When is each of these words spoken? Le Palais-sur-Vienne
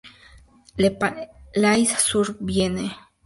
Le 0.79 0.89
Palais-sur-Vienne 0.89 2.89